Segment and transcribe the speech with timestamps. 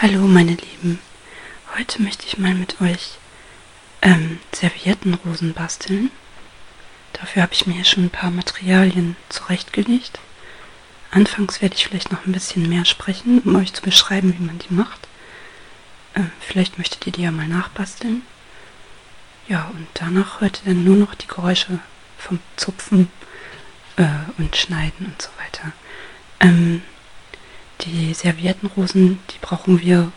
[0.00, 1.00] Hallo meine Lieben,
[1.76, 3.18] heute möchte ich mal mit euch
[4.00, 6.12] ähm, Serviettenrosen basteln.
[7.14, 10.20] Dafür habe ich mir hier schon ein paar Materialien zurechtgelegt.
[11.10, 14.60] Anfangs werde ich vielleicht noch ein bisschen mehr sprechen, um euch zu beschreiben, wie man
[14.60, 15.08] die macht.
[16.14, 18.22] Äh, vielleicht möchtet ihr die ja mal nachbasteln.
[19.48, 21.80] Ja, und danach hört ihr dann nur noch die Geräusche
[22.16, 23.10] vom Zupfen
[23.96, 24.06] äh,
[24.38, 25.72] und Schneiden und so weiter.
[26.38, 26.82] Ähm,
[27.80, 30.12] die Serviettenrosen, die brauchen wir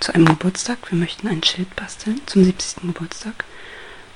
[0.00, 0.78] zu einem Geburtstag.
[0.90, 2.82] Wir möchten ein Schild basteln zum 70.
[2.82, 3.44] Geburtstag.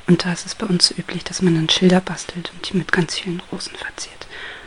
[0.06, 2.76] Und da ist es bei uns so üblich, dass man dann Schilder bastelt und die
[2.76, 4.26] mit ganz vielen Rosen verziert.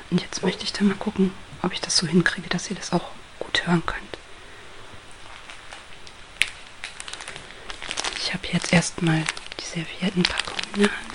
[0.10, 2.94] Und jetzt möchte ich dann mal gucken, ob ich das so hinkriege, dass ihr das
[2.94, 4.18] auch gut hören könnt.
[8.18, 9.24] Ich habe jetzt erstmal
[9.60, 11.13] die Serviettenpackung in der Hand.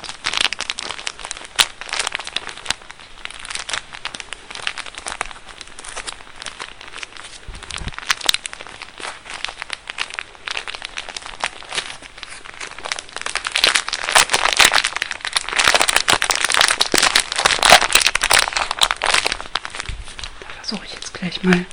[21.38, 21.64] Ich mal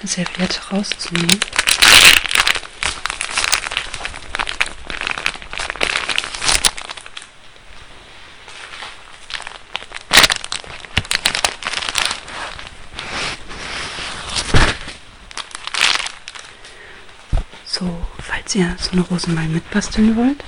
[0.00, 1.40] eine Serviette rauszunehmen.
[17.64, 20.42] So, falls ihr so eine Rose mal mitbasteln wollt,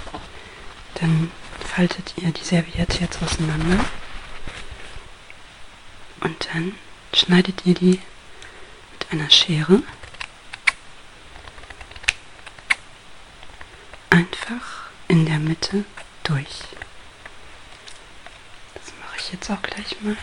[0.96, 1.30] dann
[1.74, 3.84] faltet ihr die Serviette jetzt auseinander
[6.20, 6.74] und dann
[7.14, 8.00] schneidet ihr die
[9.10, 9.82] einer Schere
[14.08, 15.84] einfach in der Mitte
[16.22, 16.62] durch.
[18.74, 20.16] Das mache ich jetzt auch gleich mal.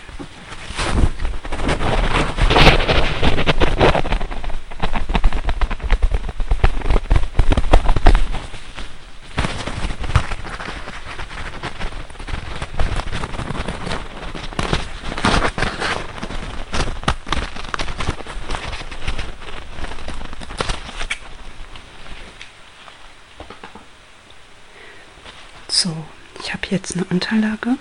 [25.70, 25.96] So,
[26.40, 27.78] ich habe jetzt eine Unterlage.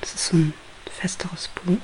[0.00, 0.54] Das ist so ein
[0.90, 1.78] festeres Buch.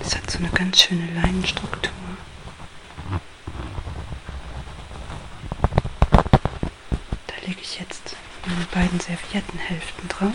[0.00, 1.92] Es hat so eine ganz schöne Leinenstruktur.
[7.26, 10.32] Da lege ich jetzt meine beiden Serviettenhälften drauf.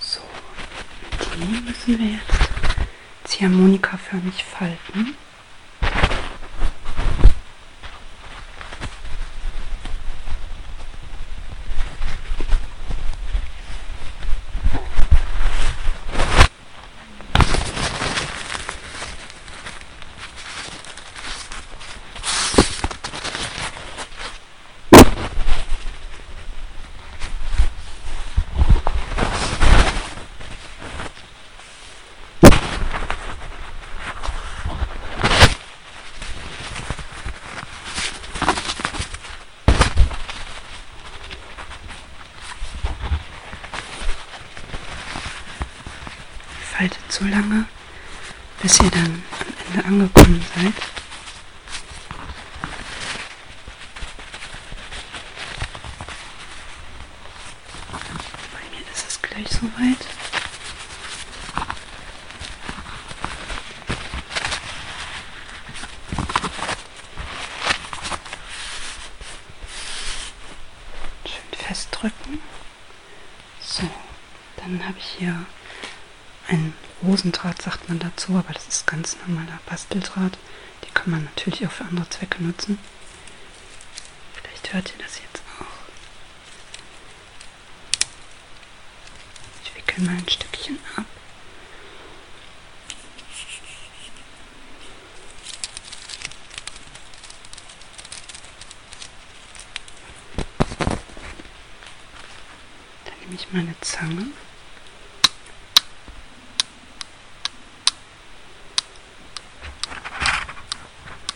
[0.00, 0.20] So,
[1.36, 1.44] die
[1.88, 2.22] müssen wir jetzt
[3.24, 5.14] ziehharmonikaförmig falten.
[46.78, 47.64] Faltet so lange,
[48.62, 50.74] bis ihr dann am Ende angekommen seid.
[58.52, 60.06] Bei mir ist es gleich soweit.
[71.26, 72.38] Schön festdrücken.
[73.60, 73.90] So,
[74.58, 75.44] dann habe ich hier
[76.48, 80.38] ein Rosendraht, sagt man dazu, aber das ist ganz normaler Basteldraht.
[80.84, 82.78] Die kann man natürlich auch für andere Zwecke nutzen.
[84.34, 85.66] Vielleicht hört ihr das jetzt auch.
[89.64, 91.04] Ich wickel mal ein Stückchen ab.
[103.28, 104.26] nehme ich meine Zange.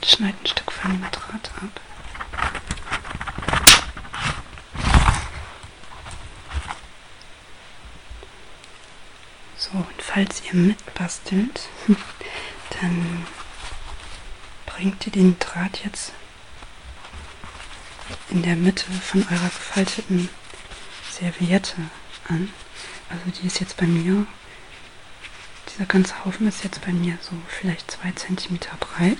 [0.04, 1.80] Schneide ein Stück von dem Draht ab.
[9.56, 11.68] So, und falls ihr mitbastelt,
[12.80, 13.26] dann
[14.66, 16.12] bringt ihr den Draht jetzt
[18.28, 20.28] in der Mitte von eurer gefalteten
[21.10, 21.76] Serviette
[22.28, 22.52] an.
[23.08, 24.26] Also die ist jetzt bei mir,
[25.68, 29.18] dieser ganze Haufen ist jetzt bei mir so vielleicht zwei Zentimeter breit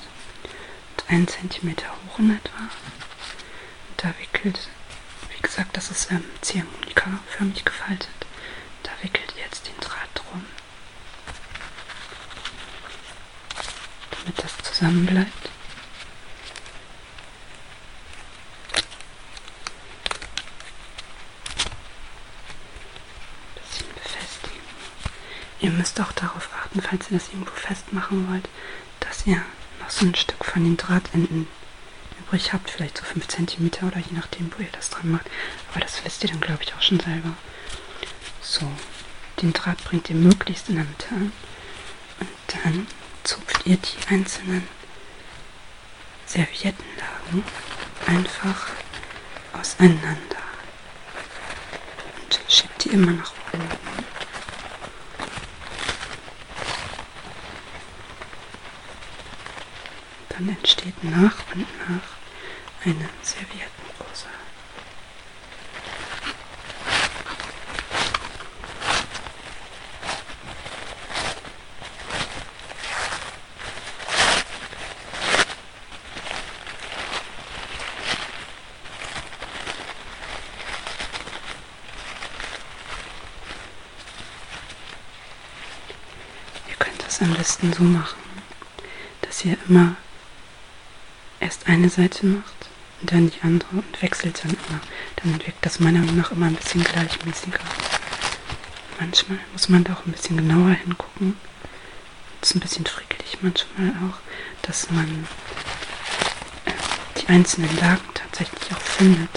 [1.13, 2.69] einen Zentimeter hoch in etwa.
[3.99, 4.69] Da wickelt,
[5.35, 8.09] wie gesagt, das ist ähm, Ziehharmonika-förmig gefaltet.
[8.83, 10.45] Da wickelt ihr jetzt den Draht drum,
[14.11, 15.51] damit das zusammen bleibt.
[25.61, 28.49] Ihr müsst auch darauf achten, falls ihr das irgendwo festmachen wollt,
[28.99, 29.41] dass ihr
[29.93, 31.47] so ein Stück von den Drahtenden
[32.21, 35.27] übrig habt, vielleicht so 5 cm oder je nachdem, wo ihr das dran macht.
[35.71, 37.35] Aber das wisst ihr dann, glaube ich, auch schon selber.
[38.41, 38.67] So,
[39.41, 41.33] den Draht bringt ihr möglichst in der Mitte an
[42.21, 42.29] und
[42.65, 42.87] dann
[43.23, 44.67] zupft ihr die einzelnen
[46.27, 47.45] Serviettenlagen
[48.07, 48.69] einfach
[49.53, 50.43] auseinander
[52.17, 53.92] und schiebt die immer nach oben.
[60.39, 64.27] Dann entsteht nach und nach eine Serviettenrose.
[86.69, 88.17] Ihr könnt das am besten so machen,
[89.21, 89.97] dass ihr immer
[91.53, 92.71] erst eine Seite macht
[93.01, 94.81] und dann die andere und wechselt dann immer.
[95.17, 97.59] Dann wirkt das meiner Meinung nach immer ein bisschen gleichmäßiger.
[98.99, 101.37] Manchmal muss man da auch ein bisschen genauer hingucken.
[102.41, 104.19] Das ist ein bisschen frickelig manchmal auch,
[104.63, 105.29] dass man
[106.65, 106.71] äh,
[107.21, 109.29] die einzelnen Lagen tatsächlich auch findet.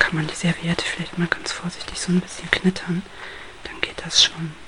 [0.00, 3.02] Kann man die Serviette vielleicht mal ganz vorsichtig so ein bisschen knittern,
[3.62, 4.63] dann geht das schon.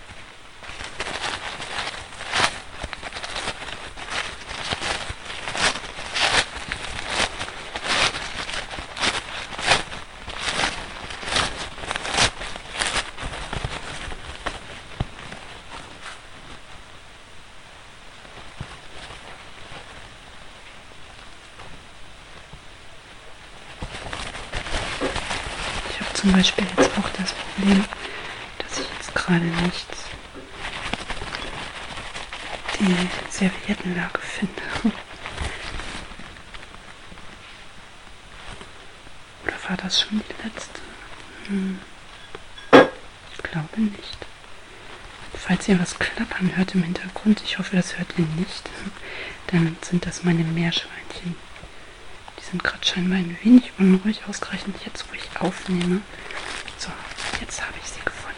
[26.26, 27.84] Zum Beispiel jetzt auch das Problem,
[28.58, 29.86] dass ich jetzt gerade nicht
[32.80, 32.96] die
[33.30, 34.62] Serviettenlage finde.
[39.44, 40.80] Oder war das schon die letzte?
[41.46, 41.78] Hm.
[42.72, 44.18] Ich glaube nicht.
[45.32, 48.68] Falls ihr was klappern hört im Hintergrund, ich hoffe, das hört ihr nicht,
[49.46, 51.36] dann sind das meine Meerschweinchen
[52.50, 56.00] sind gerade scheinbar ein wenig unruhig, ausgerechnet jetzt, wo ich aufnehme.
[56.78, 56.90] So,
[57.40, 58.36] jetzt habe ich sie gefunden.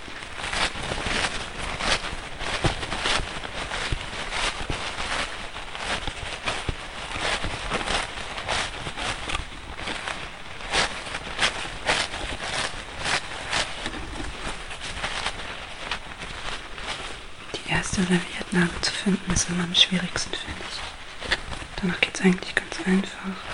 [17.55, 21.37] Die erste Serviettenlage zu finden ist immer am schwierigsten, finde ich.
[21.83, 23.48] Danach geht es eigentlich ganz einfach.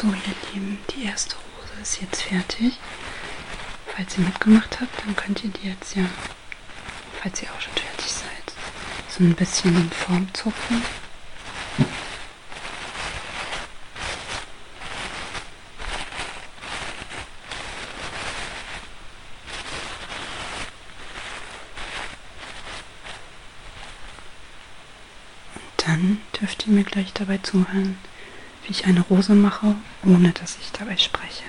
[0.00, 2.78] So, ihr Lieben, die erste Rose ist jetzt fertig.
[3.94, 6.04] Falls ihr mitgemacht habt, dann könnt ihr die jetzt ja,
[7.20, 8.54] falls ihr auch schon fertig seid,
[9.10, 10.82] so ein bisschen in Form zupfen.
[25.76, 27.98] Dann dürft ihr mir gleich dabei zuhören,
[28.70, 29.74] ich eine Rose mache,
[30.04, 31.44] ohne dass ich dabei spreche.